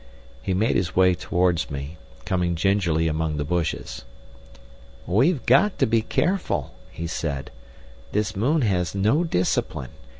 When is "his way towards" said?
0.77-1.69